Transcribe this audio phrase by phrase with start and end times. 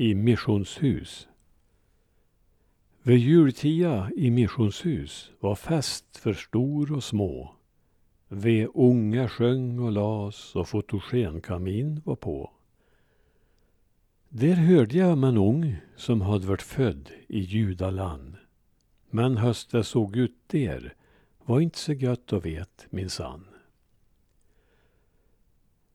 [0.00, 1.28] i missionshus.
[3.02, 7.54] Vid jultia i missionshus var fest för stor och små.
[8.28, 12.50] Ve unga sjöng och las och fotogenkamin var på.
[14.28, 18.36] Där hörde jag om en ung som hade varit född i judaland.
[19.10, 20.94] Men höst det såg ut där
[21.44, 23.44] var inte så gött att vet minsann.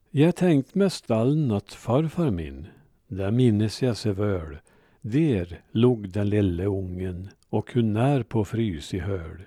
[0.10, 2.68] Jag tänkt med stallen att farfar min,
[3.16, 4.58] där minnes jag så väl,
[5.02, 9.44] där låg den lille ungen och kunde när på frys i höl.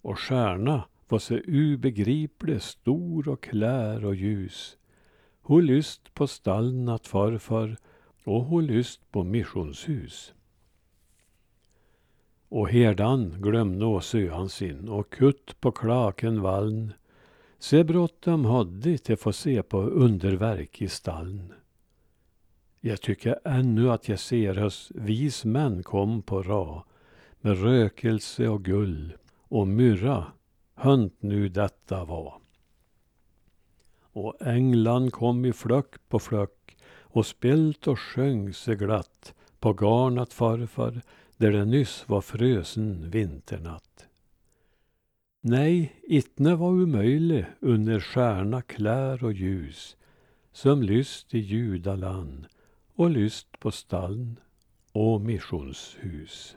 [0.00, 4.76] Och stjärna var så ubegriplig stor och klär och ljus.
[5.42, 7.76] Hon lyst på stallnat farfar
[8.24, 10.34] och hon lyst på missionshus.
[12.48, 16.92] Och herdan glömde å söan sin och kutt på klaken valln.
[17.58, 21.52] Se bråttom hade till få se på underverk i stallen.
[22.82, 26.84] Jag tycker ännu att jag ser hös vis män kom på ra
[27.40, 30.26] med rökelse och gull och myrra,
[30.74, 32.40] hönt nu detta var.
[34.12, 40.32] Och änglan kom i flöck på flöck och spelt och sjöng sig glatt på garnat
[40.32, 41.00] farfar
[41.36, 44.06] där det nyss var frösen vinternatt.
[45.40, 49.96] Nej, itne var omöjlig under stjärna klär och ljus
[50.52, 52.46] som lyst i judaland
[53.00, 54.40] och lyst på stalln
[54.92, 56.56] och missionshus.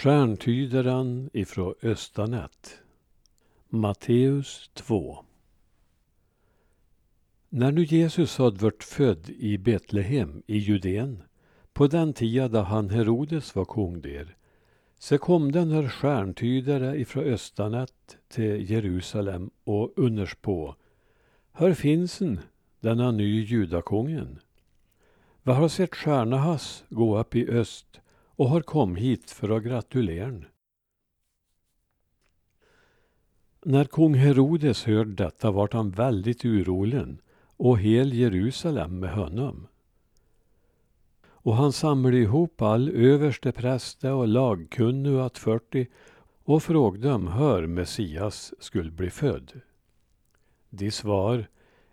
[0.00, 2.78] Stjärntydaren ifrån Östanet.
[3.68, 5.24] Matteus 2
[7.48, 11.22] När nu Jesus hade varit född i Betlehem i Judeen
[11.72, 14.36] på den tida då han Herodes var kung där
[14.98, 20.74] så kom den här stjärntydare ifrån Östanet till Jerusalem och underspå.
[21.52, 22.40] Här finns en,
[22.80, 24.38] denna ny judakungen.
[25.42, 27.99] Vad har sett stjärna hans gå upp i öst
[28.40, 30.42] och har kom hit för att gratulera.
[33.64, 37.18] När kung Herodes hörde detta vart han väldigt orolig,
[37.56, 39.66] och hel Jerusalem med honom.
[41.22, 45.86] Och han samlade ihop all överste präste och lagkunniga att fyrtio
[46.44, 49.60] och frågade om hör Messias skulle bli född.
[50.70, 51.48] De svar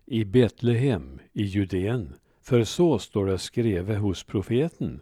[0.06, 5.02] i Betlehem i Judeen, för så står det skrivet hos profeten.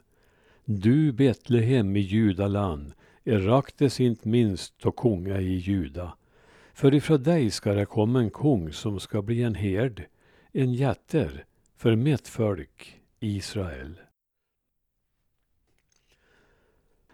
[0.67, 6.13] Du Betlehem i Judaland eraktes inte minst och konga i Juda.
[6.73, 10.03] För ifrån dig ska det komma en kung som ska bli en herd,
[10.51, 11.45] en jätter
[11.77, 13.99] för mitt folk Israel.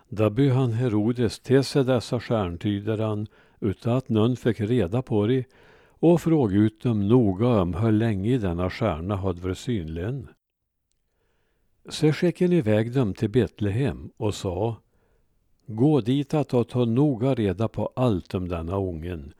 [0.09, 3.27] Då bjöd han Herodes till sig dessa stjärntydaren
[3.59, 5.45] utan att någon fick reda på det
[5.89, 10.25] och frågade ut dem noga om hur länge denna stjärna hade varit synlig.
[11.89, 14.77] Så skickade iväg dem till Betlehem och sa
[15.65, 19.33] Gå dit att och ta noga reda på allt om denna ungen.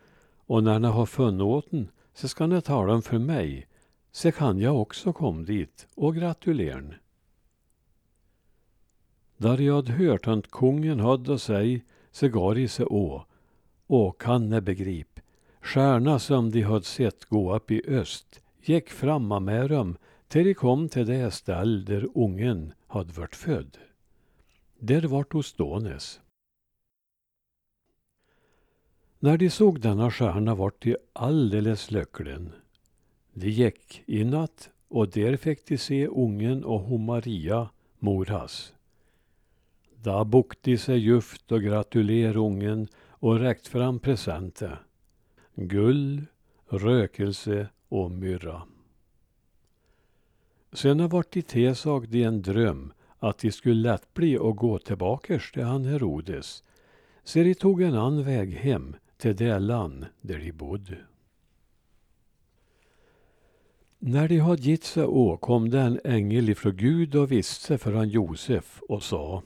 [0.46, 3.68] Och när ni har funnit åt den så ska ni tala om för mig.
[4.12, 6.84] Så kan jag också komma dit och gratulera
[9.38, 11.80] Där jag hade hört att kungen hade att säga
[12.12, 13.26] så gav de sig å.
[13.88, 15.20] Och kan ne begrip
[15.62, 19.98] stjärna som de hade sett gå upp i öst gick framma med dem
[20.32, 23.78] till de kom till det ställ där ungen hade varit född.
[24.80, 26.22] Där vart hos stånes.
[29.20, 32.40] När de såg denna stjärna vart de alldeles lyckliga.
[33.34, 37.70] De gick i natt och där fick de se ungen och hon Maria,
[38.00, 38.74] mor hans.
[39.96, 44.84] Da bukte de sig djupt och gratulerade ungen och räckt fram presenter.
[45.56, 46.26] Guld,
[46.70, 48.62] rökelse och myrra.
[50.74, 55.40] Sen vart de Tesag i en dröm att de skulle lätt bli och gå tillbaka
[55.54, 56.64] till han Herodes.
[57.24, 60.98] Så de tog en annan väg hem till det land där de bodde.
[64.00, 67.94] När de hade gitt sig å kom det en ängel ifrån Gud och visste för
[67.94, 69.44] han Josef och sa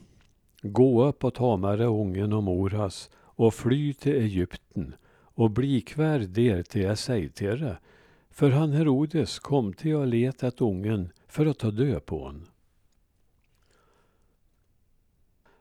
[0.62, 4.96] Gå upp och ta med dig ungen och moras och fly till Egypten
[5.36, 7.76] och bli kvar där till jag säger till dig.
[8.36, 12.48] För han Herodes kom till och letat ungen för att ta död på hon.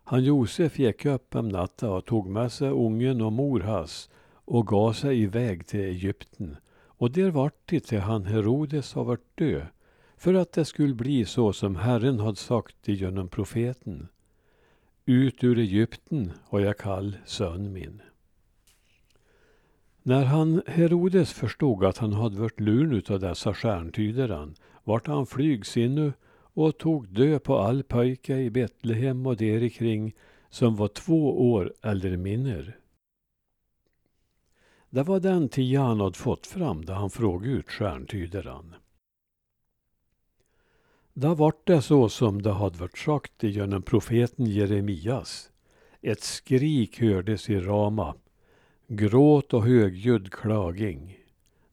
[0.05, 4.67] Han Josef gick upp om natta och tog med sig ungen och mor hans och
[4.67, 6.57] gav sig iväg till Egypten
[6.87, 9.67] och där vart det till han Herodes har varit död
[10.17, 14.09] för att det skulle bli så som Herren hade sagt genom profeten.
[15.05, 18.03] Ut ur Egypten har jag kall son min.
[20.07, 26.13] När han Herodes förstod att han hade varit lurn utav dessa stjärntydaren vart han flygsinnu
[26.33, 30.15] och tog död på all pojke i Betlehem och derikring
[30.51, 32.75] som var två år eller mindre.
[34.91, 38.75] Det var den tia han hade fått fram då han frågade ut stjärntydaren.
[41.15, 45.51] Då vart det så som det hade varit sagt genom profeten Jeremias.
[46.03, 48.15] Ett skrik hördes i Rama,
[48.87, 51.19] gråt och högljudd klaging.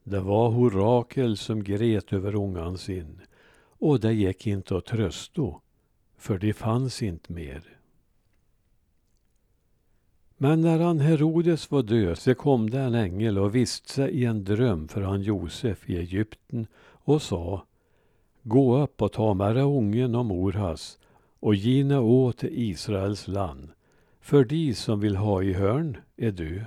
[0.04, 3.20] Det var Horakel som grät över ungan sin
[3.78, 5.54] och det gick inte att trösta,
[6.16, 7.78] för det fanns inte mer.
[10.36, 14.44] Men när han Herodes var död så kom det en ängel och visste i en
[14.44, 16.66] dröm för han Josef i Egypten
[17.04, 17.66] och sa
[18.42, 20.98] Gå upp och ta med dig ungen och mor hans
[21.40, 23.68] och gina åt till Israels land,
[24.20, 26.64] för de som vill ha i hörn är du.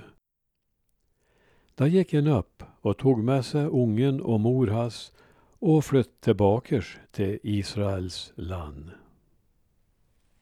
[1.76, 5.12] Där gick en upp och tog med sig ungen och mor hans
[5.58, 8.90] och flytt tillbakers till Israels land.